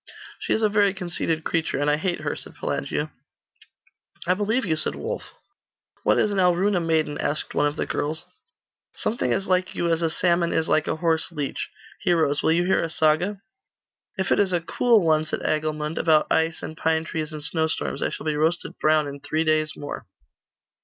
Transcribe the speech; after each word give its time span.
'She 0.39 0.51
is 0.53 0.63
a 0.63 0.67
very 0.67 0.95
conceited 0.95 1.43
creature, 1.43 1.77
and 1.77 1.87
I 1.87 1.95
hate 1.95 2.21
her,' 2.21 2.35
said 2.35 2.55
Pelagia. 2.55 3.11
'I 4.25 4.33
believe 4.33 4.65
you,' 4.65 4.75
said 4.75 4.95
Wulf. 4.95 5.31
'What 6.01 6.17
is 6.17 6.31
an 6.31 6.39
Alruna 6.39 6.79
maiden?' 6.83 7.19
asked 7.19 7.53
one 7.53 7.67
of 7.67 7.75
the 7.75 7.85
girls. 7.85 8.25
'Something 8.95 9.31
as 9.31 9.45
like 9.45 9.75
you 9.75 9.91
as 9.93 10.01
a 10.01 10.09
salmon 10.09 10.53
is 10.53 10.67
like 10.67 10.87
a 10.87 10.95
horse 10.95 11.31
leech. 11.31 11.69
Heroes, 11.99 12.41
will 12.41 12.51
you 12.51 12.63
hear 12.63 12.81
a 12.81 12.89
saga?' 12.89 13.41
'If 14.17 14.31
it 14.31 14.39
is 14.39 14.53
a 14.53 14.59
cool 14.61 15.05
one,' 15.05 15.25
said 15.25 15.43
Agilmund; 15.43 15.99
'about 15.99 16.25
ice, 16.31 16.63
and 16.63 16.75
pine 16.75 17.03
trees, 17.03 17.31
and 17.31 17.43
snowstorms, 17.43 18.01
I 18.01 18.09
shall 18.09 18.25
be 18.25 18.35
roasted 18.35 18.79
brown 18.79 19.07
in 19.07 19.19
three 19.19 19.43
days 19.43 19.73
more. 19.77 20.07